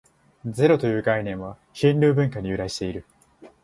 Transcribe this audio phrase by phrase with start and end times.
[0.49, 3.05] ゼロという概念は、ヒンドゥー文化に由来している。